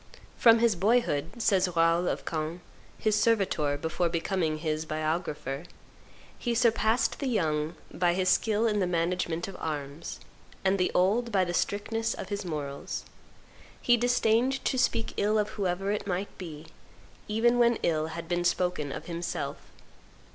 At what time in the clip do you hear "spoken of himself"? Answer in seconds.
18.43-19.57